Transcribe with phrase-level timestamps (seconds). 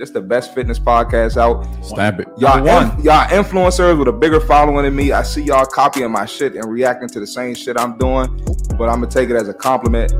[0.00, 1.62] This the best fitness podcast out.
[1.84, 2.28] Stamp it.
[2.38, 2.98] Y'all, Number one.
[2.98, 5.12] in- y'all influencers with a bigger following than me.
[5.12, 8.34] I see y'all copying my shit and reacting to the same shit I'm doing,
[8.78, 10.10] but I'm gonna take it as a compliment.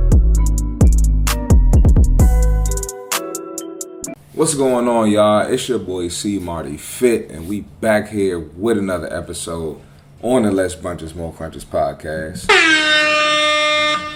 [4.35, 5.47] What's going on, y'all?
[5.51, 9.81] It's your boy C Marty Fit, and we back here with another episode
[10.21, 12.51] on the Less Brunches More Crunches podcast.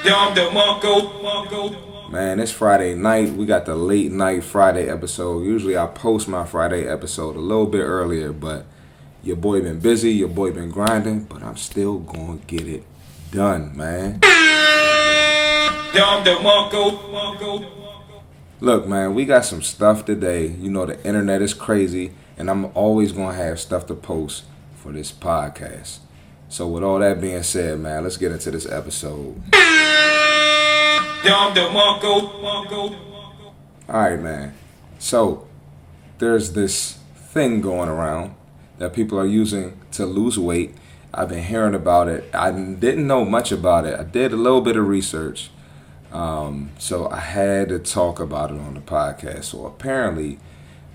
[0.04, 1.93] Yum the Monko, Monko.
[2.14, 3.32] Man, it's Friday night.
[3.32, 5.42] We got the late night Friday episode.
[5.42, 8.66] Usually I post my Friday episode a little bit earlier, but
[9.24, 12.84] your boy been busy, your boy been grinding, but I'm still gonna get it
[13.32, 14.20] done, man.
[15.92, 17.68] Yum the Monko, Monko.
[18.60, 20.46] Look, man, we got some stuff today.
[20.46, 24.44] You know the internet is crazy, and I'm always gonna have stuff to post
[24.76, 25.98] for this podcast.
[26.48, 29.42] So with all that being said, man, let's get into this episode.
[31.24, 32.96] Monko, Monko.
[33.88, 34.54] All right, man.
[34.98, 35.46] So
[36.18, 38.34] there's this thing going around
[38.78, 40.74] that people are using to lose weight.
[41.12, 42.28] I've been hearing about it.
[42.34, 43.98] I didn't know much about it.
[43.98, 45.50] I did a little bit of research.
[46.12, 49.44] Um, so I had to talk about it on the podcast.
[49.44, 50.38] So apparently,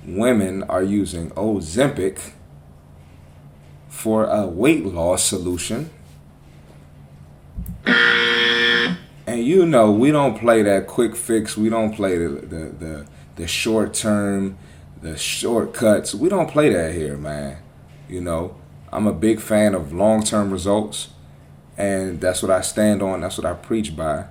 [0.05, 2.31] women are using Ozempic
[3.87, 5.89] for a weight loss solution.
[9.29, 11.55] And you know, we don't play that quick fix.
[11.55, 14.57] We don't play the the the, the short term,
[15.03, 16.15] the shortcuts.
[16.15, 17.57] We don't play that here, man.
[18.09, 18.55] You know,
[18.91, 21.09] I'm a big fan of long term results,
[21.77, 23.21] and that's what I stand on.
[23.21, 24.25] That's what I preach by,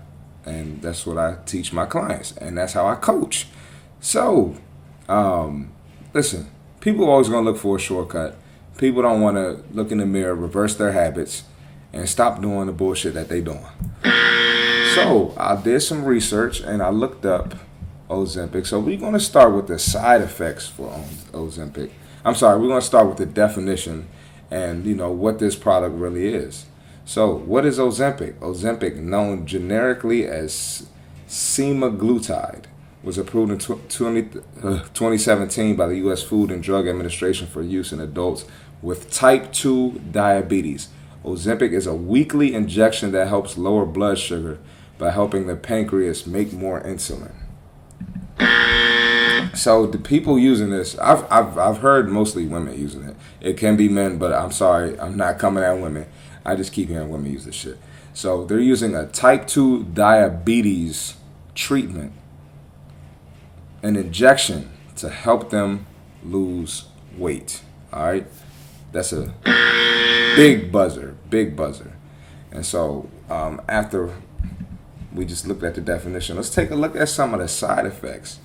[0.44, 3.46] and that's what I teach my clients, and that's how I coach.
[4.00, 4.56] So,
[5.08, 5.70] um,
[6.12, 8.36] listen, people are always gonna look for a shortcut.
[8.78, 11.44] People don't want to look in the mirror, reverse their habits,
[11.92, 13.64] and stop doing the bullshit that they doing.
[15.04, 17.54] So I did some research and I looked up
[18.10, 18.66] Ozempic.
[18.66, 20.90] So we're going to start with the side effects for
[21.30, 21.92] Ozempic.
[22.24, 24.08] I'm sorry, we're going to start with the definition
[24.50, 26.66] and you know what this product really is.
[27.04, 28.40] So what is Ozempic?
[28.40, 30.88] Ozempic, known generically as
[31.28, 32.64] semaglutide,
[33.04, 36.24] was approved in 20, uh, 2017 by the U.S.
[36.24, 38.46] Food and Drug Administration for use in adults
[38.82, 40.88] with type 2 diabetes.
[41.24, 44.58] Ozempic is a weekly injection that helps lower blood sugar
[44.98, 47.32] by helping the pancreas make more insulin.
[49.54, 53.16] So the people using this, I've, I've I've heard mostly women using it.
[53.40, 56.06] It can be men, but I'm sorry, I'm not coming at women.
[56.44, 57.78] I just keep hearing women use this shit.
[58.14, 61.14] So they're using a type two diabetes
[61.54, 62.12] treatment,
[63.82, 65.86] an injection to help them
[66.22, 67.62] lose weight.
[67.92, 68.26] All right,
[68.92, 69.34] that's a
[70.36, 71.92] big buzzer, big buzzer.
[72.50, 74.14] And so um, after
[75.18, 77.84] we just looked at the definition, let's take a look at some of the side
[77.84, 78.38] effects.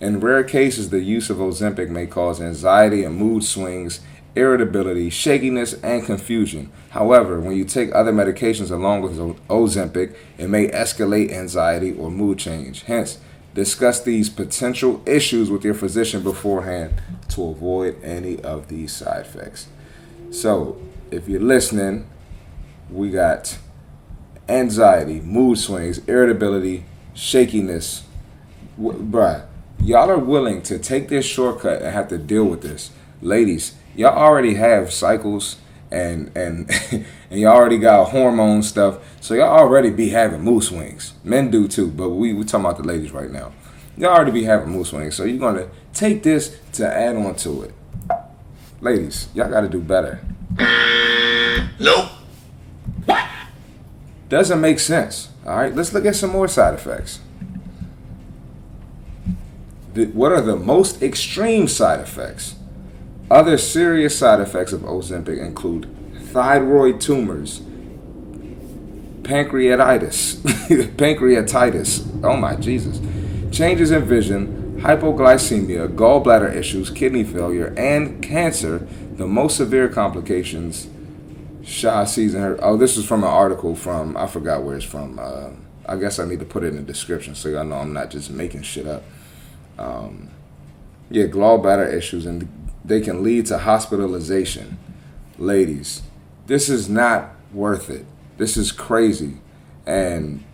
[0.00, 3.98] In rare cases, the use of Ozempic may cause anxiety and mood swings,
[4.36, 6.70] irritability, shakiness, and confusion.
[6.90, 12.38] However, when you take other medications along with Ozempic, it may escalate anxiety or mood
[12.38, 12.82] change.
[12.82, 13.18] Hence,
[13.54, 16.94] discuss these potential issues with your physician beforehand
[17.30, 19.66] to avoid any of these side effects.
[20.30, 22.06] So, if you're listening,
[22.88, 23.58] we got
[24.48, 26.84] anxiety, mood swings, irritability,
[27.14, 28.04] shakiness.
[28.76, 29.46] W- bruh,
[29.80, 32.90] y'all are willing to take this shortcut and have to deal with this.
[33.22, 35.56] Ladies, y'all already have cycles
[35.90, 36.70] and and
[37.30, 41.14] and y'all already got hormone stuff, so y'all already be having mood swings.
[41.22, 43.52] Men do too, but we we talking about the ladies right now.
[43.96, 47.62] Y'all already be having mood swings, so you're gonna take this to add on to
[47.62, 47.74] it.
[48.80, 50.20] Ladies, y'all gotta do better.
[51.78, 52.10] Nope.
[54.34, 55.28] Doesn't make sense.
[55.46, 57.20] All right, let's look at some more side effects.
[59.92, 62.56] The- what are the most extreme side effects?
[63.30, 65.86] Other serious side effects of Ozempic include
[66.32, 67.60] thyroid tumors,
[69.22, 70.40] pancreatitis,
[70.96, 72.24] pancreatitis.
[72.24, 73.00] Oh my Jesus!
[73.56, 78.84] Changes in vision, hypoglycemia, gallbladder issues, kidney failure, and cancer.
[79.14, 80.88] The most severe complications
[81.64, 82.58] Shah sees her.
[82.62, 85.18] Oh, this is from an article from I forgot where it's from.
[85.18, 85.50] Uh,
[85.86, 88.10] I guess I need to put it in the description so y'all know I'm not
[88.10, 89.02] just making shit up.
[89.78, 90.30] Um,
[91.10, 92.48] yeah, gallbladder issues and
[92.84, 94.78] they can lead to hospitalization.
[95.38, 96.02] Ladies,
[96.46, 98.06] this is not worth it.
[98.36, 99.38] This is crazy,
[99.86, 100.44] and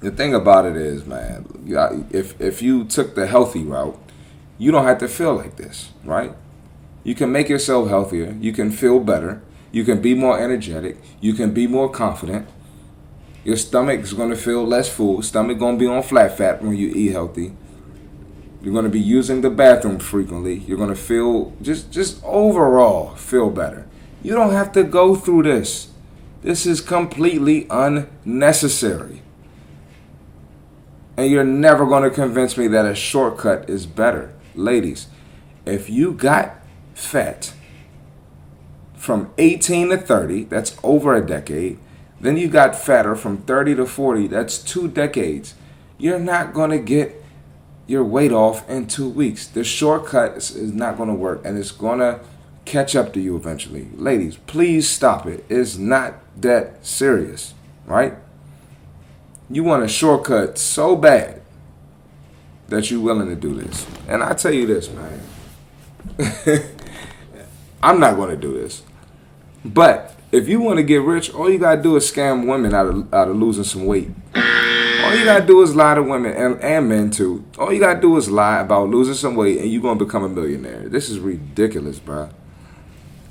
[0.00, 1.46] the thing about it is, man,
[2.10, 3.98] if if you took the healthy route,
[4.58, 6.34] you don't have to feel like this, right?
[7.04, 8.36] You can make yourself healthier.
[8.40, 9.42] You can feel better.
[9.70, 10.96] You can be more energetic.
[11.20, 12.48] You can be more confident.
[13.44, 15.22] Your stomach is going to feel less full.
[15.22, 17.52] Stomach going to be on flat fat when you eat healthy.
[18.62, 20.54] You're going to be using the bathroom frequently.
[20.54, 23.86] You're going to feel just just overall feel better.
[24.22, 25.90] You don't have to go through this.
[26.42, 29.22] This is completely unnecessary.
[31.16, 34.32] And you're never going to convince me that a shortcut is better.
[34.54, 35.08] Ladies,
[35.66, 36.56] if you got
[36.94, 37.52] fat
[38.98, 41.78] from 18 to 30, that's over a decade.
[42.20, 45.54] Then you got fatter from 30 to 40, that's two decades.
[45.98, 47.24] You're not going to get
[47.86, 49.46] your weight off in two weeks.
[49.46, 52.20] The shortcut is, not going to work and it's going to
[52.64, 53.88] catch up to you eventually.
[53.94, 55.44] Ladies, please stop it.
[55.48, 57.54] It's not that serious,
[57.86, 58.14] right?
[59.48, 61.40] You want a shortcut so bad
[62.68, 63.86] that you're willing to do this.
[64.06, 65.20] And I tell you this, man.
[67.82, 68.82] I'm not going to do this.
[69.64, 72.74] But if you want to get rich, all you got to do is scam women
[72.74, 74.10] out of, out of losing some weight.
[74.34, 77.44] All you got to do is lie to women and, and men too.
[77.58, 80.22] All you got to do is lie about losing some weight and you're to become
[80.22, 80.88] a millionaire.
[80.88, 82.28] This is ridiculous, bro.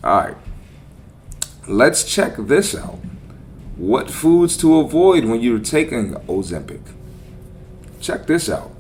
[0.04, 0.38] All right.
[1.68, 3.00] Let's check this out.
[3.76, 6.82] What foods to avoid when you're taking Ozempic?
[8.00, 8.72] Check this out.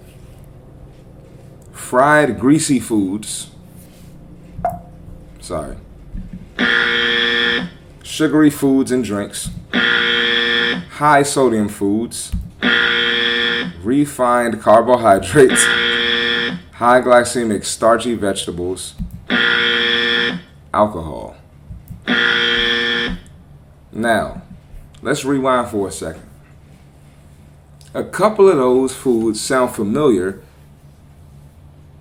[1.71, 3.51] Fried, greasy foods.
[5.39, 5.77] Sorry.
[8.17, 9.51] Sugary foods and drinks.
[9.73, 12.31] High sodium foods.
[13.83, 15.63] Refined carbohydrates.
[16.71, 18.95] High glycemic starchy vegetables.
[20.73, 21.35] Alcohol.
[23.91, 24.41] Now,
[25.03, 26.27] let's rewind for a second.
[27.93, 30.41] A couple of those foods sound familiar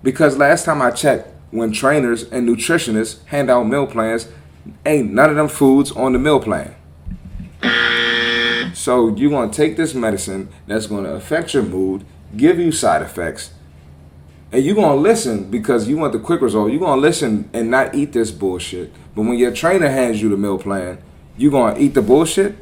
[0.01, 4.27] because last time I checked, when trainers and nutritionists hand out meal plans,
[4.85, 6.75] ain't none of them foods on the meal plan.
[8.73, 12.05] So you're gonna take this medicine that's gonna affect your mood,
[12.35, 13.51] give you side effects,
[14.51, 16.71] and you're gonna listen because you want the quick result.
[16.71, 18.93] You're gonna listen and not eat this bullshit.
[19.15, 20.99] But when your trainer hands you the meal plan,
[21.37, 22.55] you gonna eat the bullshit?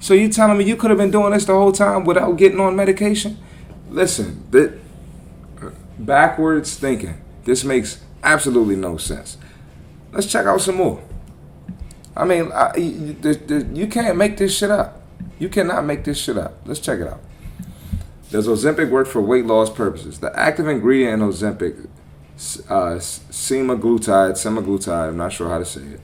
[0.00, 2.58] So you telling me you could have been doing this the whole time without getting
[2.58, 3.38] on medication?
[3.88, 4.72] Listen, that
[5.62, 7.20] uh, backwards thinking.
[7.44, 9.36] This makes absolutely no sense.
[10.12, 11.02] Let's check out some more.
[12.14, 13.16] I mean, I, you,
[13.72, 15.00] you can't make this shit up.
[15.38, 16.54] You cannot make this shit up.
[16.66, 17.20] Let's check it out.
[18.30, 20.20] Does Ozempic work for weight loss purposes?
[20.20, 21.86] The active ingredient in Ozempic,
[22.68, 26.00] uh, semaglutide, semaglutide, I'm not sure how to say it,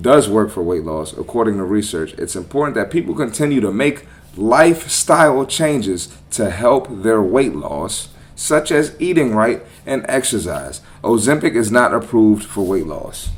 [0.00, 1.12] does work for weight loss.
[1.16, 4.06] According to research, it's important that people continue to make
[4.36, 10.80] lifestyle changes to help their weight loss, such as eating right and exercise.
[11.02, 13.30] Ozempic is not approved for weight loss.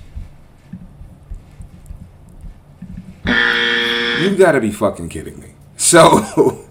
[3.26, 5.54] You gotta be fucking kidding me.
[5.76, 6.66] So,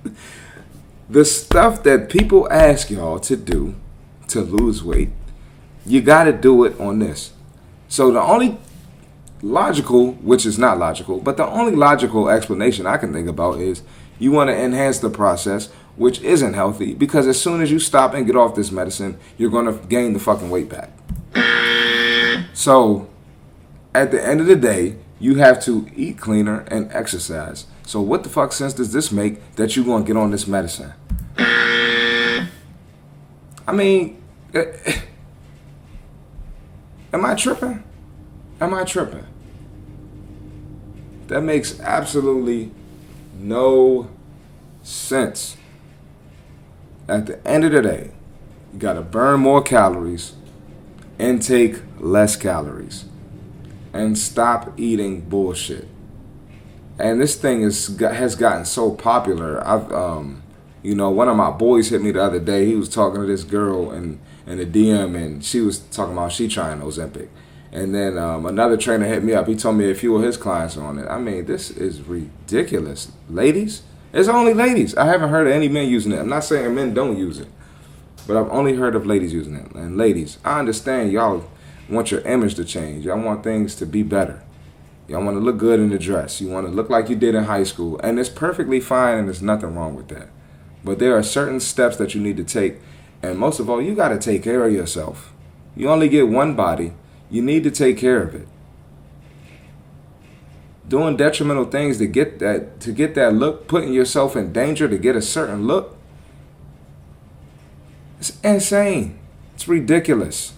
[1.10, 3.74] the stuff that people ask y'all to do
[4.28, 5.10] to lose weight,
[5.84, 7.32] you gotta do it on this.
[7.88, 8.58] So, the only
[9.42, 13.82] logical, which is not logical, but the only logical explanation I can think about is
[14.18, 18.14] you want to enhance the process, which isn't healthy because as soon as you stop
[18.14, 20.90] and get off this medicine, you're going to gain the fucking weight back.
[22.54, 23.08] So,
[23.94, 27.66] at the end of the day, you have to eat cleaner and exercise.
[27.86, 30.92] So, what the fuck sense does this make that you're to get on this medicine?
[31.38, 32.48] I
[33.72, 34.20] mean,
[34.52, 35.00] eh, eh.
[37.12, 37.84] am I tripping?
[38.60, 39.24] Am I tripping?
[41.28, 42.72] That makes absolutely
[43.38, 44.10] no
[44.82, 45.56] sense.
[47.06, 48.10] At the end of the day,
[48.72, 50.32] you got to burn more calories,
[51.20, 53.04] intake less calories,
[53.92, 55.88] and stop eating bullshit.
[56.98, 59.66] And this thing is has gotten so popular.
[59.66, 60.42] I've um,
[60.82, 62.66] you know, one of my boys hit me the other day.
[62.66, 66.32] He was talking to this girl in in the DM, and she was talking about
[66.32, 67.28] she trying Ozempic.
[67.72, 69.46] And then um, another trainer hit me up.
[69.48, 71.06] He told me a few of his clients are on it.
[71.08, 73.10] I mean, this is ridiculous.
[73.30, 73.82] Ladies,
[74.12, 74.94] it's only ladies.
[74.94, 76.18] I haven't heard of any men using it.
[76.18, 77.48] I'm not saying men don't use it,
[78.26, 79.72] but I've only heard of ladies using it.
[79.72, 81.44] And ladies, I understand y'all
[81.88, 83.04] want your image to change.
[83.04, 84.42] Y'all want things to be better.
[85.08, 86.40] Y'all want to look good in the dress.
[86.40, 87.98] You want to look like you did in high school.
[88.00, 90.28] And it's perfectly fine and there's nothing wrong with that.
[90.84, 92.76] But there are certain steps that you need to take.
[93.22, 95.32] And most of all, you got to take care of yourself.
[95.76, 96.94] You only get one body
[97.32, 98.46] you need to take care of it.
[100.86, 104.98] Doing detrimental things to get that to get that look, putting yourself in danger to
[104.98, 105.96] get a certain look.
[108.20, 109.18] It's insane.
[109.54, 110.52] It's ridiculous.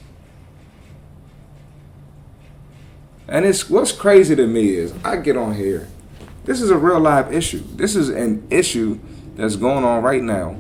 [3.29, 5.89] And it's what's crazy to me is I get on here.
[6.45, 7.63] This is a real live issue.
[7.77, 8.99] This is an issue
[9.37, 10.57] that's going on right now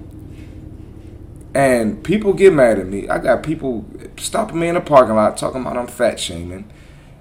[1.54, 3.08] And people get mad at me.
[3.08, 3.84] I got people
[4.18, 6.70] stopping me in the parking lot talking about I'm fat shaming.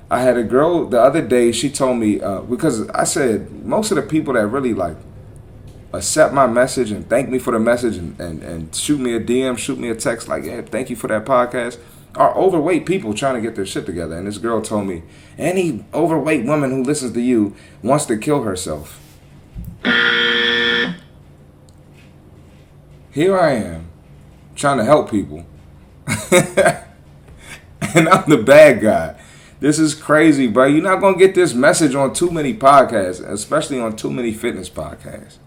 [0.09, 1.51] I had a girl the other day.
[1.51, 4.97] She told me uh, because I said most of the people that really like
[5.93, 9.19] accept my message and thank me for the message and, and, and shoot me a
[9.19, 11.77] DM, shoot me a text like, "Yeah, thank you for that podcast."
[12.15, 14.15] Are overweight people trying to get their shit together.
[14.15, 15.03] And this girl told me
[15.37, 18.99] any overweight woman who listens to you wants to kill herself.
[23.11, 23.87] Here I am
[24.55, 25.45] trying to help people.
[27.95, 29.19] and I'm the bad guy.
[29.59, 30.65] This is crazy, bro.
[30.65, 34.33] You're not going to get this message on too many podcasts, especially on too many
[34.33, 35.37] fitness podcasts.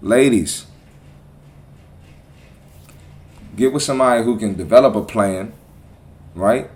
[0.00, 0.66] Ladies,
[3.54, 5.52] get with somebody who can develop a plan,
[6.34, 6.70] right?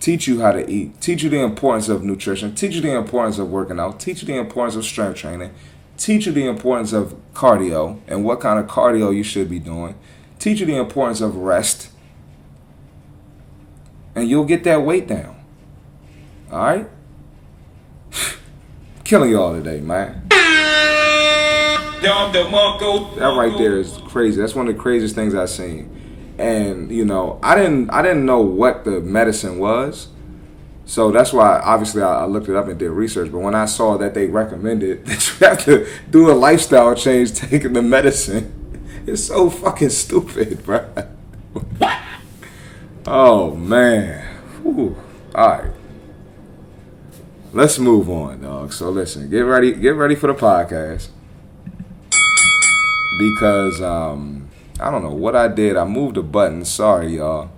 [0.00, 3.38] Teach you how to eat, teach you the importance of nutrition, teach you the importance
[3.38, 5.54] of working out, teach you the importance of strength training,
[5.96, 9.94] teach you the importance of cardio and what kind of cardio you should be doing,
[10.38, 11.90] teach you the importance of rest,
[14.14, 15.36] and you'll get that weight down.
[16.50, 16.88] All right?
[19.04, 20.26] Killing y'all today, man.
[23.16, 24.40] That right there is crazy.
[24.40, 26.01] That's one of the craziest things I've seen.
[26.38, 30.08] And you know, I didn't I didn't know what the medicine was.
[30.84, 33.30] So that's why obviously I, I looked it up and did research.
[33.30, 37.34] But when I saw that they recommended that you have to do a lifestyle change
[37.38, 40.88] taking the medicine, it's so fucking stupid, bro.
[43.06, 44.36] oh man.
[44.62, 44.96] Whew.
[45.34, 45.70] All right.
[47.52, 48.72] Let's move on, dog.
[48.72, 51.08] So listen, get ready, get ready for the podcast
[53.18, 54.41] because um,
[54.82, 55.76] I don't know what I did.
[55.76, 56.64] I moved a button.
[56.64, 57.50] Sorry, y'all,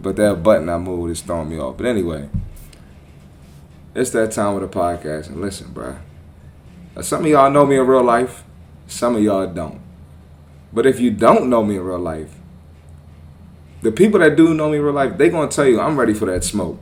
[0.00, 1.76] but that button I moved is throwing me off.
[1.76, 2.28] But anyway,
[3.96, 5.26] it's that time with the podcast.
[5.26, 5.98] And listen, bruh.
[7.00, 8.44] Some of y'all know me in real life.
[8.86, 9.80] Some of y'all don't.
[10.72, 12.32] But if you don't know me in real life,
[13.82, 16.14] the people that do know me in real life, they gonna tell you I'm ready
[16.14, 16.80] for that smoke.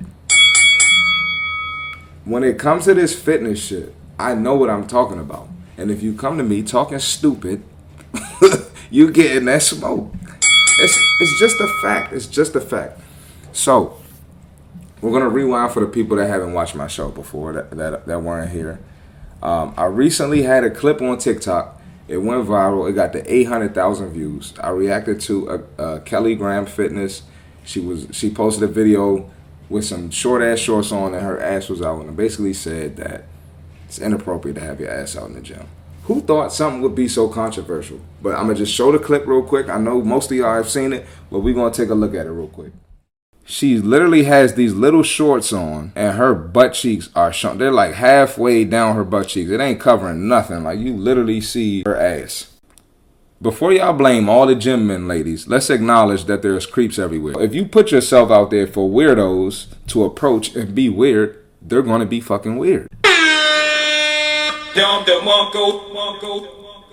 [2.26, 5.48] When it comes to this fitness shit, I know what I'm talking about.
[5.78, 7.62] And if you come to me talking stupid,
[8.90, 10.12] you getting that smoke.
[10.78, 12.12] It's it's just a fact.
[12.12, 13.00] It's just a fact.
[13.52, 13.96] So
[15.00, 18.22] we're gonna rewind for the people that haven't watched my show before that that, that
[18.22, 18.80] weren't here.
[19.42, 21.80] Um, I recently had a clip on TikTok.
[22.08, 22.90] It went viral.
[22.90, 24.52] It got to 800,000 views.
[24.60, 27.22] I reacted to a, a Kelly Graham Fitness.
[27.64, 29.30] She was she posted a video
[29.68, 33.24] with some short ass shorts on and her ass was out and basically said that
[33.86, 35.68] it's inappropriate to have your ass out in the gym.
[36.04, 38.00] Who thought something would be so controversial?
[38.22, 39.68] But I'm gonna just show the clip real quick.
[39.68, 42.26] I know most of y'all have seen it, but we're gonna take a look at
[42.26, 42.72] it real quick.
[43.44, 47.58] She literally has these little shorts on, and her butt cheeks are shown.
[47.58, 49.50] They're like halfway down her butt cheeks.
[49.50, 50.62] It ain't covering nothing.
[50.62, 52.46] Like you literally see her ass.
[53.42, 57.40] Before y'all blame all the gym men, ladies, let's acknowledge that there's creeps everywhere.
[57.40, 62.06] If you put yourself out there for weirdos to approach and be weird, they're gonna
[62.06, 62.88] be fucking weird.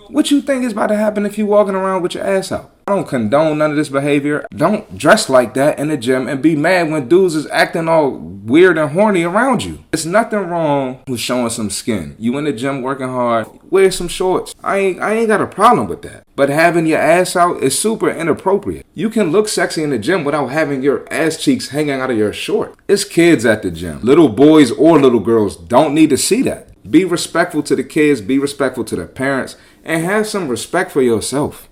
[0.10, 2.74] What you think is about to happen if you walking around with your ass out?
[2.88, 4.48] I don't condone none of this behavior.
[4.56, 8.12] Don't dress like that in the gym and be mad when dudes is acting all
[8.12, 9.84] weird and horny around you.
[9.92, 12.16] There's nothing wrong with showing some skin.
[12.18, 14.56] You in the gym working hard, wear some shorts.
[14.64, 16.24] I ain't I ain't got a problem with that.
[16.38, 18.86] But having your ass out is super inappropriate.
[18.94, 22.18] You can look sexy in the gym without having your ass cheeks hanging out of
[22.18, 22.76] your short.
[22.88, 24.00] It's kids at the gym.
[24.02, 26.67] Little boys or little girls don't need to see that.
[26.90, 31.02] Be respectful to the kids, be respectful to the parents, and have some respect for
[31.02, 31.68] yourself.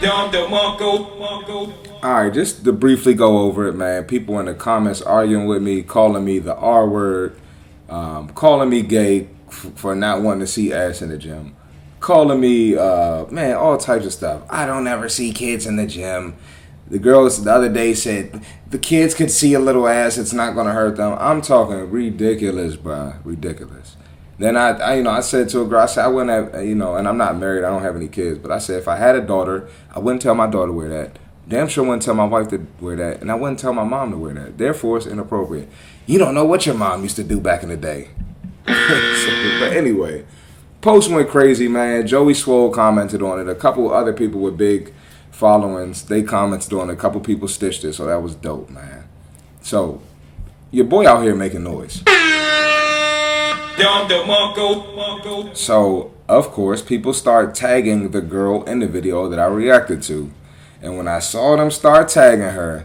[0.00, 1.18] Dom DeMarco.
[1.18, 1.72] Marco.
[2.02, 4.04] All right, just to briefly go over it, man.
[4.04, 7.38] People in the comments arguing with me, calling me the R word,
[7.90, 11.54] um, calling me gay f- for not wanting to see ass in the gym,
[12.00, 14.42] calling me, uh, man, all types of stuff.
[14.48, 16.36] I don't ever see kids in the gym.
[16.90, 20.56] The girls the other day said the kids could see a little ass; it's not
[20.56, 21.16] gonna hurt them.
[21.20, 23.96] I'm talking ridiculous, bro, ridiculous.
[24.38, 26.64] Then I, I, you know, I said to a girl, I said I wouldn't have,
[26.64, 28.88] you know, and I'm not married, I don't have any kids, but I said if
[28.88, 31.18] I had a daughter, I wouldn't tell my daughter to wear that.
[31.46, 34.12] Damn sure wouldn't tell my wife to wear that, and I wouldn't tell my mom
[34.12, 34.56] to wear that.
[34.56, 35.68] Therefore, it's inappropriate.
[36.06, 38.08] You don't know what your mom used to do back in the day.
[38.66, 40.24] But anyway,
[40.80, 42.06] post went crazy, man.
[42.06, 43.48] Joey Swole commented on it.
[43.48, 44.94] A couple other people with big
[45.40, 46.90] followings, they commented on.
[46.90, 49.08] A couple people stitched it, so that was dope, man.
[49.62, 50.02] So,
[50.70, 52.00] your boy out here making noise.
[52.00, 52.14] Dom
[54.06, 54.94] DeMarco.
[54.94, 55.54] Marco.
[55.54, 60.30] So, of course, people start tagging the girl in the video that I reacted to.
[60.82, 62.84] And when I saw them start tagging her,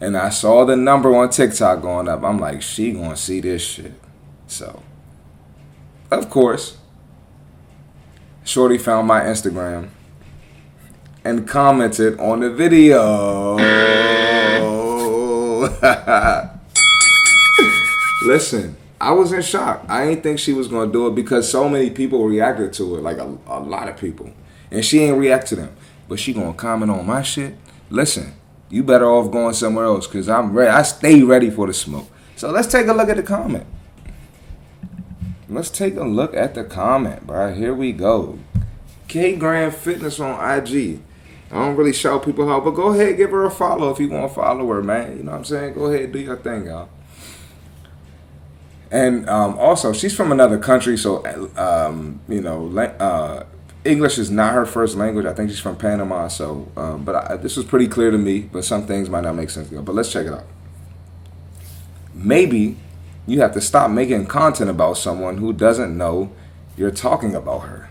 [0.00, 3.62] and I saw the number on TikTok going up, I'm like, she gonna see this
[3.62, 3.94] shit.
[4.46, 4.84] So,
[6.08, 6.76] of course,
[8.44, 9.90] Shorty found my Instagram
[11.24, 13.56] and commented on the video.
[18.22, 19.84] Listen, I was in shock.
[19.88, 23.02] I didn't think she was gonna do it because so many people reacted to it,
[23.02, 24.30] like a, a lot of people,
[24.70, 25.74] and she ain't react to them.
[26.08, 27.54] But she gonna comment on my shit.
[27.88, 28.34] Listen,
[28.68, 30.70] you better off going somewhere else because I'm ready.
[30.70, 32.08] I stay ready for the smoke.
[32.36, 33.66] So let's take a look at the comment.
[35.48, 37.52] Let's take a look at the comment, bro.
[37.52, 38.38] Here we go.
[39.08, 41.00] K Graham Fitness on IG.
[41.50, 44.08] I don't really show people how, but go ahead, give her a follow if you
[44.08, 45.16] want to follow her, man.
[45.16, 45.74] You know what I'm saying?
[45.74, 46.88] Go ahead, do your thing, y'all.
[48.90, 51.24] And um, also, she's from another country, so
[51.56, 53.44] um, you know, uh,
[53.84, 55.26] English is not her first language.
[55.26, 56.70] I think she's from Panama, so.
[56.76, 58.40] Um, but I, this was pretty clear to me.
[58.40, 59.68] But some things might not make sense.
[59.68, 60.44] But let's check it out.
[62.12, 62.76] Maybe
[63.26, 66.32] you have to stop making content about someone who doesn't know
[66.76, 67.90] you're talking about her.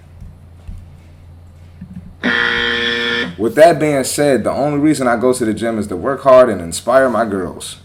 [3.38, 6.22] With that being said, the only reason I go to the gym is to work
[6.22, 7.78] hard and inspire my girls.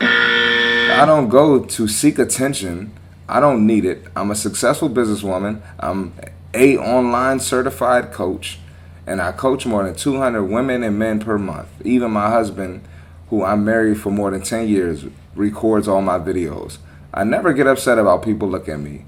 [0.00, 2.92] I don't go to seek attention.
[3.28, 4.04] I don't need it.
[4.14, 5.62] I'm a successful businesswoman.
[5.78, 6.12] I'm
[6.52, 8.58] a online certified coach
[9.06, 11.68] and I coach more than 200 women and men per month.
[11.84, 12.82] Even my husband,
[13.28, 15.04] who I'm married for more than 10 years,
[15.34, 16.78] records all my videos.
[17.12, 19.04] I never get upset about people looking at me.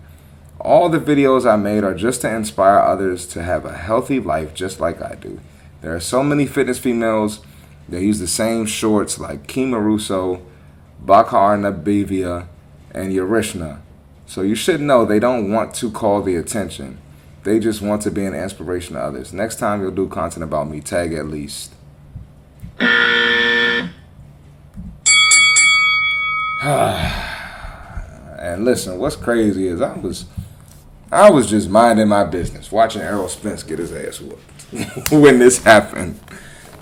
[0.59, 4.55] All the videos I made are just to inspire others to have a healthy life
[4.55, 5.41] just like I do.
[5.83, 7.41] There are so many fitness females
[7.89, 10.41] that use the same shorts like Kima Russo,
[11.05, 12.47] Bakhar Nabieva,
[12.93, 13.81] and Yarishna.
[14.25, 16.99] So you should know they don't want to call the attention.
[17.43, 19.33] They just want to be an inspiration to others.
[19.33, 21.75] Next time you'll do content about me, tag at least.
[22.79, 23.91] and
[28.65, 30.27] listen, what's crazy is I was
[31.11, 34.62] I was just minding my business, watching Errol Spence get his ass whooped
[35.11, 36.19] when this happened.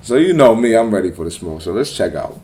[0.02, 1.62] So you know me, I'm ready for the smoke.
[1.62, 2.40] So let's check out.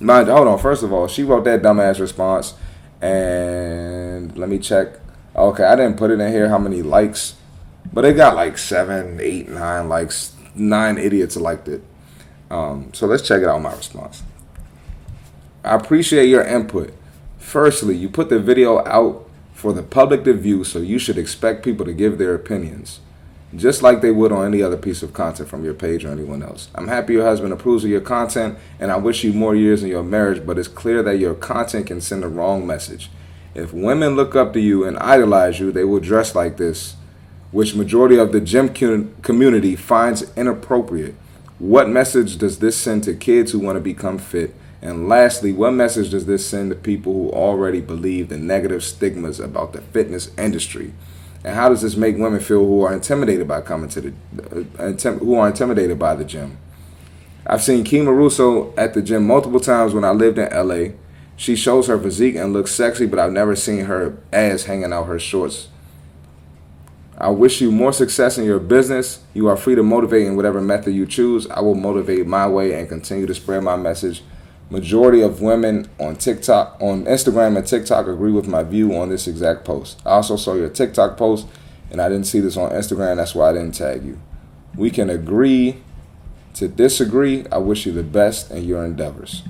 [0.00, 0.58] Mind, hold on.
[0.58, 2.54] First of all, she wrote that dumbass response,
[3.00, 4.98] and let me check.
[5.36, 7.36] Okay, I didn't put it in here how many likes,
[7.92, 10.34] but it got like seven, eight, nine likes.
[10.54, 11.82] Nine idiots liked it.
[12.50, 13.60] Um, so let's check it out.
[13.60, 14.22] My response.
[15.62, 16.94] I appreciate your input.
[17.38, 21.62] Firstly, you put the video out for the public to view, so you should expect
[21.62, 23.00] people to give their opinions,
[23.54, 26.42] just like they would on any other piece of content from your page or anyone
[26.42, 26.68] else.
[26.74, 29.88] I'm happy your husband approves of your content, and I wish you more years in
[29.88, 33.10] your marriage, but it's clear that your content can send the wrong message.
[33.54, 36.94] If women look up to you and idolize you, they will dress like this,
[37.50, 38.68] which majority of the gym
[39.22, 41.16] community finds inappropriate.
[41.58, 44.54] What message does this send to kids who want to become fit?
[44.80, 49.40] And lastly, what message does this send to people who already believe the negative stigmas
[49.40, 50.92] about the fitness industry?
[51.44, 55.12] And how does this make women feel who are intimidated by coming to the uh,
[55.18, 56.58] who are intimidated by the gym?
[57.46, 60.94] I've seen Kima Russo at the gym multiple times when I lived in LA.
[61.36, 65.04] She shows her physique and looks sexy, but I've never seen her ass hanging out
[65.04, 65.68] her shorts.
[67.16, 69.20] I wish you more success in your business.
[69.32, 71.46] You are free to motivate in whatever method you choose.
[71.48, 74.22] I will motivate my way and continue to spread my message
[74.70, 79.26] Majority of women on TikTok, on Instagram and TikTok agree with my view on this
[79.26, 80.00] exact post.
[80.06, 81.48] I also saw your TikTok post
[81.90, 83.16] and I didn't see this on Instagram.
[83.16, 84.20] That's why I didn't tag you.
[84.76, 85.82] We can agree
[86.54, 87.44] to disagree.
[87.50, 89.42] I wish you the best in your endeavors.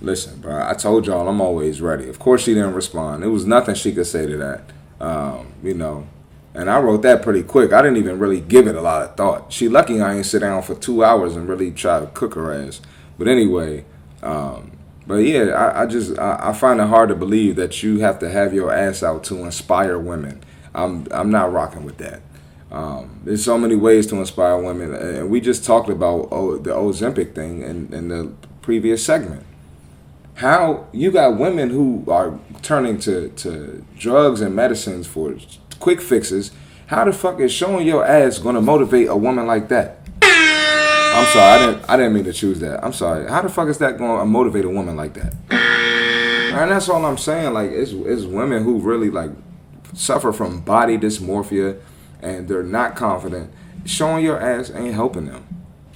[0.00, 2.08] Listen, bro, I told y'all I'm always ready.
[2.08, 3.22] Of course, she didn't respond.
[3.22, 4.62] It was nothing she could say to that.
[4.98, 6.06] Um, you know,
[6.54, 7.72] and I wrote that pretty quick.
[7.72, 9.52] I didn't even really give it a lot of thought.
[9.52, 12.52] She lucky I ain't sit down for two hours and really try to cook her
[12.52, 12.80] ass.
[13.18, 13.84] But anyway,
[14.22, 14.72] um,
[15.06, 18.18] but yeah, I, I just I, I, find it hard to believe that you have
[18.20, 20.42] to have your ass out to inspire women.
[20.74, 22.22] I'm I'm not rocking with that.
[22.70, 26.70] Um, there's so many ways to inspire women, and we just talked about oh, the
[26.70, 28.32] Ozempic thing in, in the
[28.62, 29.44] previous segment.
[30.34, 35.34] How you got women who are turning to, to drugs and medicines for
[35.80, 36.52] quick fixes.
[36.86, 39.98] How the fuck is showing your ass gonna motivate a woman like that?
[40.22, 42.84] I'm sorry, I didn't I didn't mean to choose that.
[42.84, 43.28] I'm sorry.
[43.28, 45.34] How the fuck is that gonna motivate a woman like that?
[45.50, 47.52] And that's all I'm saying.
[47.52, 49.30] Like it's it's women who really like
[49.94, 51.80] suffer from body dysmorphia
[52.22, 53.52] and they're not confident.
[53.84, 55.46] Showing your ass ain't helping them.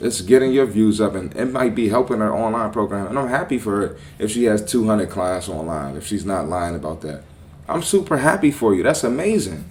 [0.00, 3.06] It's getting your views up and it might be helping her online program.
[3.06, 6.74] And I'm happy for her if she has 200 clients online, if she's not lying
[6.74, 7.22] about that.
[7.68, 8.82] I'm super happy for you.
[8.82, 9.64] That's amazing.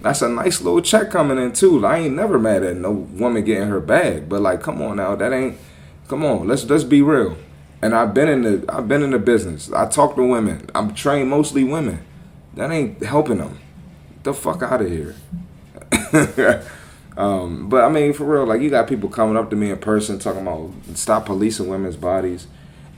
[0.00, 1.84] That's a nice little check coming in too.
[1.84, 5.16] I ain't never mad at no woman getting her bag, but like, come on now,
[5.16, 5.56] that ain't.
[6.06, 7.36] Come on, let's let's be real.
[7.82, 9.72] And I've been in the I've been in the business.
[9.72, 10.70] I talk to women.
[10.74, 12.04] I'm trained mostly women.
[12.54, 13.58] That ain't helping them.
[14.22, 15.14] The fuck out of here.
[17.16, 19.78] um, but I mean, for real, like you got people coming up to me in
[19.78, 22.46] person talking about stop policing women's bodies.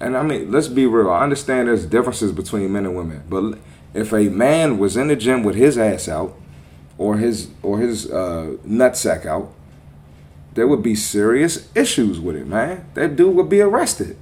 [0.01, 1.11] And I mean, let's be real.
[1.11, 3.59] I understand there's differences between men and women, but
[3.93, 6.35] if a man was in the gym with his ass out,
[7.01, 9.51] or his or his uh, nutsack out,
[10.53, 12.85] there would be serious issues with it, man.
[12.93, 14.19] That dude would be arrested.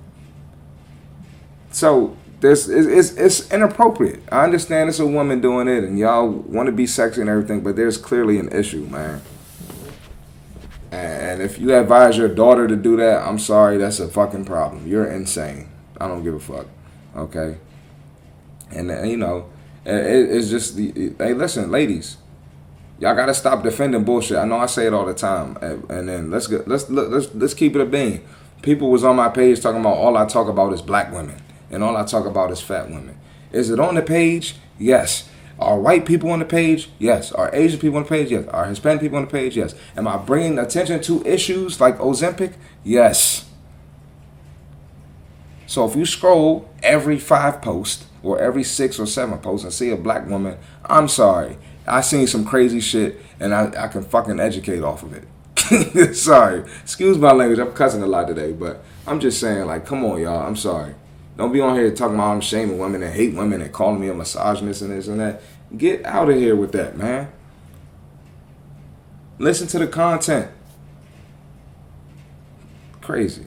[1.73, 4.23] So this is it's, it's inappropriate.
[4.31, 7.63] I understand it's a woman doing it, and y'all want to be sexy and everything,
[7.63, 9.23] but there's clearly an issue, man.
[10.93, 14.87] And if you advise your daughter to do that, I'm sorry, that's a fucking problem.
[14.87, 15.69] You're insane.
[16.01, 16.67] I don't give a fuck.
[17.17, 17.59] Okay.
[18.71, 19.51] And you know,
[19.85, 22.19] it, it's just the hey, listen, ladies,
[22.99, 24.37] y'all gotta stop defending bullshit.
[24.37, 27.55] I know I say it all the time, and, then let's get let's let's let's
[27.55, 28.23] keep it a bean.
[28.63, 31.83] People was on my page talking about all I talk about is black women, and
[31.83, 33.19] all I talk about is fat women.
[33.53, 34.57] Is it on the page?
[34.79, 35.29] Yes.
[35.59, 36.89] Are white people on the page?
[36.99, 37.33] Yes.
[37.33, 38.31] Are Asian people on the page?
[38.31, 38.47] Yes.
[38.49, 39.57] Are Hispanic people on the page?
[39.57, 39.75] Yes.
[39.97, 42.55] Am I bringing attention to issues like Ozempic?
[42.85, 43.49] Yes.
[45.67, 49.91] So if you scroll every five posts or every six or seven posts and see
[49.91, 51.59] a black woman, I'm sorry.
[51.89, 56.15] I seen some crazy shit and I, I can fucking educate off of it.
[56.17, 56.65] sorry.
[56.83, 57.59] Excuse my language.
[57.59, 60.47] I'm cussing a lot today, but I'm just saying, like, come on, y'all.
[60.47, 60.95] I'm sorry.
[61.37, 64.09] Don't be on here talking about I'm shaming women and hate women and calling me
[64.09, 65.41] a misogynist and this and that.
[65.77, 67.31] Get out of here with that, man.
[69.39, 70.51] Listen to the content.
[73.01, 73.47] Crazy.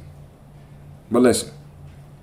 [1.09, 1.51] But listen,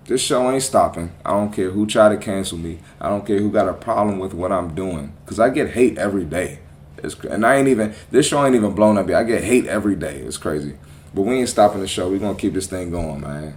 [0.09, 1.13] this show ain't stopping.
[1.23, 2.79] I don't care who try to cancel me.
[2.99, 5.13] I don't care who got a problem with what I'm doing.
[5.27, 6.61] Cause I get hate every day.
[6.97, 9.21] It's, and I ain't even this show ain't even blown up yet.
[9.21, 10.21] I get hate every day.
[10.21, 10.79] It's crazy.
[11.15, 12.09] But we ain't stopping the show.
[12.09, 13.57] we gonna keep this thing going, man.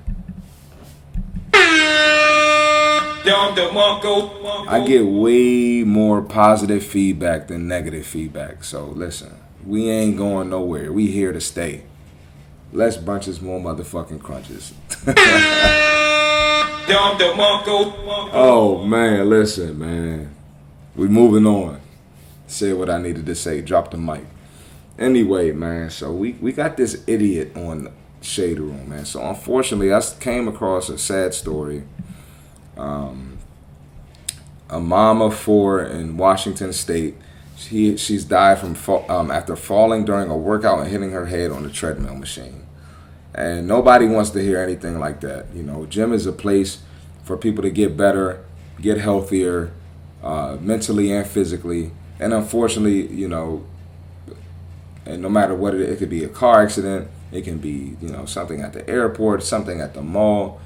[4.67, 8.65] I get way more positive feedback than negative feedback.
[8.65, 10.91] So listen, we ain't going nowhere.
[10.91, 11.85] We here to stay.
[12.73, 14.73] Less brunches, more motherfucking crunches.
[18.33, 20.35] oh man, listen, man.
[20.95, 21.79] We moving on.
[22.47, 23.61] Said what I needed to say.
[23.61, 24.25] Drop the mic.
[24.99, 25.89] Anyway, man.
[25.89, 29.05] So we we got this idiot on Shade Room, man.
[29.05, 31.83] So unfortunately, I came across a sad story.
[32.77, 33.39] Um,
[34.69, 37.15] a mom of four in Washington State.
[37.57, 38.75] She she's died from
[39.09, 42.65] um, after falling during a workout and hitting her head on the treadmill machine.
[43.33, 45.47] And nobody wants to hear anything like that.
[45.53, 46.79] You know, gym is a place
[47.23, 48.43] for people to get better,
[48.81, 49.71] get healthier,
[50.21, 51.91] uh, mentally and physically.
[52.19, 53.65] And unfortunately, you know,
[55.05, 58.09] and no matter what it, it could be a car accident, it can be you
[58.09, 60.59] know something at the airport, something at the mall,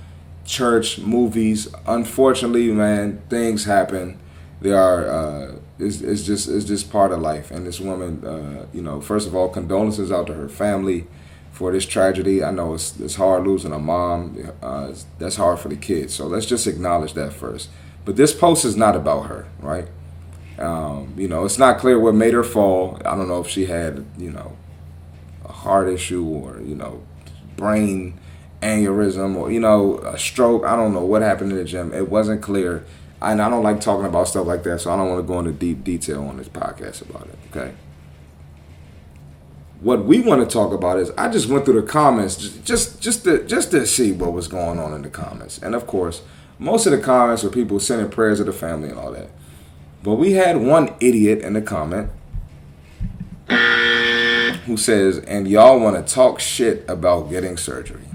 [0.43, 1.67] church, movies.
[1.87, 4.19] Unfortunately, man, things happen.
[4.61, 5.07] They are.
[5.07, 7.51] Uh, it's, it's just it's just part of life.
[7.51, 11.07] And this woman, uh, you know, first of all, condolences out to her family
[11.55, 12.43] for this tragedy.
[12.43, 14.51] I know it's, it's hard losing a mom.
[14.61, 16.13] Uh, that's hard for the kids.
[16.13, 17.69] So let's just acknowledge that first.
[18.03, 19.87] But this post is not about her, right?
[20.59, 23.01] Um, you know, it's not clear what made her fall.
[23.05, 24.57] I don't know if she had, you know,
[25.45, 27.03] a heart issue or, you know,
[27.55, 28.19] brain
[28.61, 30.65] aneurysm or, you know, a stroke.
[30.65, 31.93] I don't know what happened in the gym.
[31.93, 32.83] It wasn't clear.
[33.21, 35.39] And I don't like talking about stuff like that, so I don't want to go
[35.39, 37.73] into deep detail on this podcast about it, okay?
[39.81, 43.01] What we want to talk about is I just went through the comments just just
[43.01, 45.59] just to just to see what was going on in the comments.
[45.59, 46.21] And of course,
[46.57, 49.29] most of the comments were people sending prayers to the family and all that.
[50.03, 52.11] But we had one idiot in the comment
[54.65, 58.05] who says, and y'all want to talk shit about getting surgery.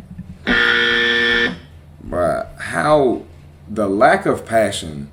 [2.06, 3.22] Bruh, how
[3.68, 5.10] the lack of passion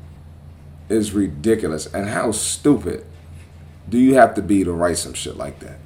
[0.89, 3.05] is ridiculous and how stupid
[3.89, 5.79] do you have to be to write some shit like that?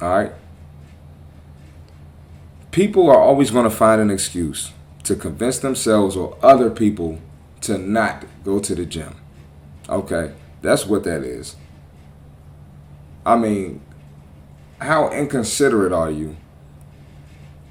[0.00, 0.32] All right?
[2.70, 4.72] People are always going to find an excuse
[5.04, 7.18] to convince themselves or other people
[7.62, 9.16] to not go to the gym.
[9.88, 10.32] Okay?
[10.62, 11.56] That's what that is.
[13.26, 13.82] I mean,
[14.80, 16.36] how inconsiderate are you?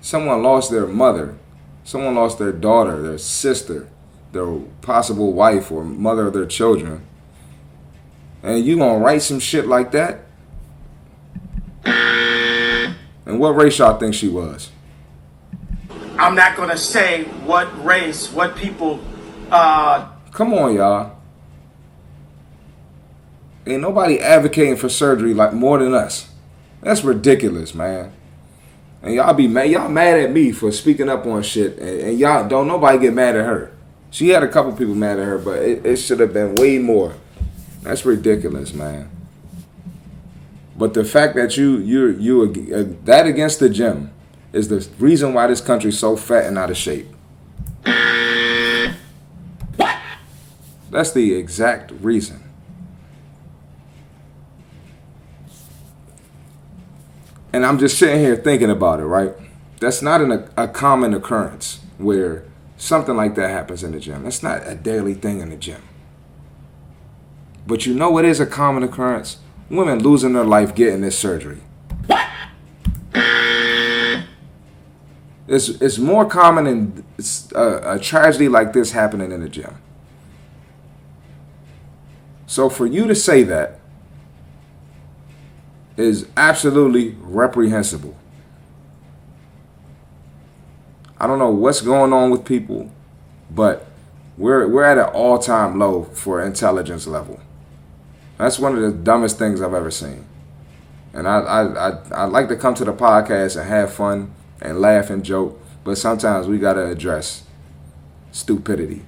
[0.02, 1.38] Someone lost their mother,
[1.84, 3.90] someone lost their daughter, their sister,
[4.32, 7.06] their possible wife or mother of their children.
[8.44, 10.26] And you gonna write some shit like that?
[13.30, 14.72] And what race y'all think she was?
[16.18, 19.00] I'm not gonna say what race, what people.
[19.52, 20.10] Uh...
[20.32, 21.16] Come on, y'all.
[23.68, 26.32] Ain't nobody advocating for surgery like more than us.
[26.82, 28.12] That's ridiculous, man.
[29.04, 29.70] And y'all be mad.
[29.70, 33.14] Y'all mad at me for speaking up on shit, and, and y'all don't nobody get
[33.14, 33.72] mad at her.
[34.10, 36.80] She had a couple people mad at her, but it, it should have been way
[36.80, 37.14] more.
[37.84, 39.12] That's ridiculous, man.
[40.80, 44.14] But the fact that you you you uh, that against the gym
[44.54, 47.08] is the reason why this country's so fat and out of shape.
[50.90, 52.42] That's the exact reason.
[57.52, 59.34] And I'm just sitting here thinking about it, right?
[59.82, 62.46] That's not an, a common occurrence where
[62.78, 64.24] something like that happens in the gym.
[64.24, 65.82] That's not a daily thing in the gym.
[67.68, 69.40] But you know what is a common occurrence?
[69.70, 71.62] Women losing their life getting this surgery.
[75.48, 79.76] It's, it's more common in a, uh, a tragedy like this happening in the gym.
[82.46, 83.80] So for you to say that
[85.98, 88.16] is absolutely reprehensible.
[91.20, 92.92] I don't know what's going on with people,
[93.52, 93.88] but
[94.38, 97.42] we're we're at an all-time low for intelligence level.
[98.40, 100.26] That's one of the dumbest things I've ever seen.
[101.14, 104.80] And I I, I, I like to come to the podcast and have fun and
[104.80, 107.44] laugh and joke, but sometimes we gotta address
[108.32, 109.04] stupidity.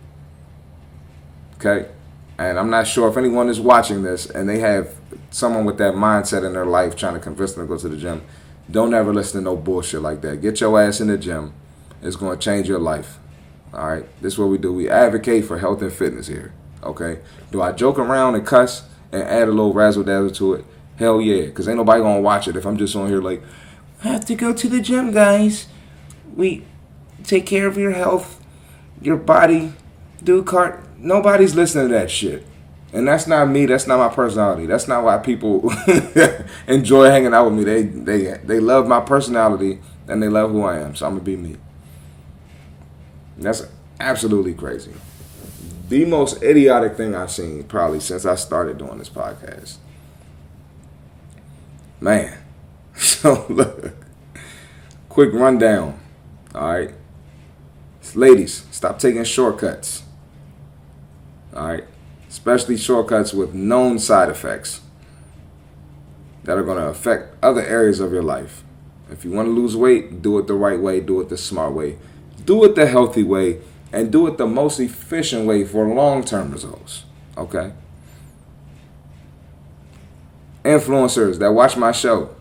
[1.55, 1.89] Okay?
[2.37, 4.95] And I'm not sure if anyone is watching this and they have
[5.29, 7.97] someone with that mindset in their life trying to convince them to go to the
[7.97, 8.23] gym.
[8.69, 10.41] Don't ever listen to no bullshit like that.
[10.41, 11.53] Get your ass in the gym.
[12.01, 13.19] It's going to change your life.
[13.73, 14.21] All right?
[14.21, 14.73] This is what we do.
[14.73, 16.53] We advocate for health and fitness here.
[16.83, 17.19] Okay?
[17.51, 20.65] Do I joke around and cuss and add a little razzle dazzle to it?
[20.97, 21.45] Hell yeah.
[21.45, 23.41] Because ain't nobody to watch it if I'm just on here like,
[24.03, 25.67] I have to go to the gym, guys.
[26.35, 26.65] We
[27.23, 28.43] take care of your health,
[29.01, 29.73] your body,
[30.23, 30.83] do cart.
[30.97, 32.45] Nobody's listening to that shit.
[32.93, 33.65] And that's not me.
[33.65, 34.65] That's not my personality.
[34.65, 35.71] That's not why people
[36.67, 37.63] enjoy hanging out with me.
[37.63, 40.95] They they they love my personality and they love who I am.
[40.95, 41.55] So I'm gonna be me.
[43.37, 43.65] That's
[43.99, 44.91] absolutely crazy.
[45.91, 49.75] The most idiotic thing I've seen probably since I started doing this podcast.
[51.99, 52.37] Man.
[52.93, 53.93] So look.
[55.09, 55.99] Quick rundown.
[56.53, 56.93] All right.
[58.15, 60.03] Ladies, stop taking shortcuts.
[61.53, 61.83] All right
[62.31, 64.79] especially shortcuts with known side effects
[66.45, 68.63] that are going to affect other areas of your life.
[69.11, 71.73] If you want to lose weight, do it the right way, do it the smart
[71.73, 71.97] way,
[72.45, 73.59] do it the healthy way,
[73.93, 77.03] and do it the most efficient way for long term results.
[77.37, 77.73] Okay?
[80.63, 82.35] Influencers that watch my show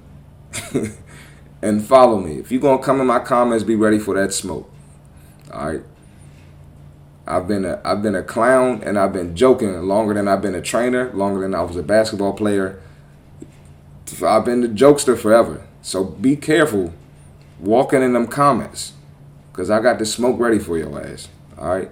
[1.62, 2.38] and follow me.
[2.38, 4.70] If you're going to come in my comments, be ready for that smoke.
[5.52, 5.82] All right?
[7.26, 10.54] I've been a I've been a clown and I've been joking longer than I've been
[10.54, 12.80] a trainer, longer than I was a basketball player.
[14.24, 15.64] I've been the jokester forever.
[15.80, 16.92] So be careful
[17.60, 18.94] walking in them comments.
[19.52, 21.28] Cause I got the smoke ready for your ass.
[21.61, 21.90] Alright?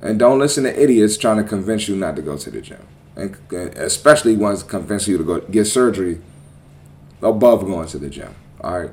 [0.00, 2.86] And don't listen to idiots trying to convince you not to go to the gym.
[3.16, 3.36] And
[3.76, 6.20] especially ones convincing you to go get surgery
[7.22, 8.34] above going to the gym.
[8.60, 8.90] Alright?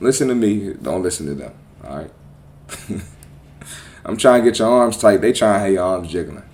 [0.00, 1.54] Listen to me, don't listen to them.
[1.84, 2.10] Alright?
[4.04, 5.18] I'm trying to get your arms tight.
[5.18, 6.44] They trying to have your arms jiggling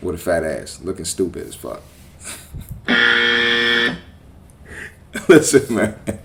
[0.00, 1.82] with a fat ass, looking stupid as fuck.
[5.28, 5.98] Listen, man.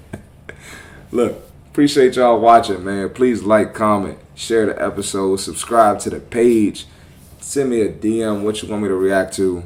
[1.11, 1.42] Look,
[1.73, 3.09] appreciate y'all watching, man.
[3.09, 6.85] Please like, comment, share the episode, subscribe to the page,
[7.39, 9.63] send me a DM what you want me to react to.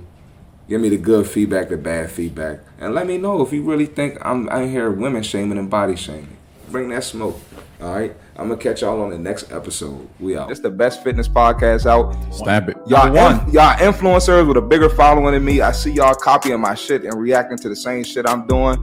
[0.70, 3.88] Give me the good feedback, the bad feedback, and let me know if you really
[3.88, 6.38] think I'm I hear women shaming and body shaming.
[6.70, 7.42] Bring that smoke.
[7.82, 8.16] All right.
[8.38, 10.08] I'm gonna catch y'all on the next episode.
[10.20, 10.50] We out.
[10.50, 12.16] It's the best fitness podcast out.
[12.34, 12.78] Stab it.
[12.88, 15.60] Y'all, in, y'all influencers with a bigger following than me.
[15.60, 18.78] I see y'all copying my shit and reacting to the same shit I'm doing,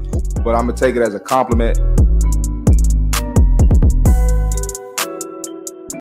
[0.45, 2.04] but I'm gonna take it as a compliment.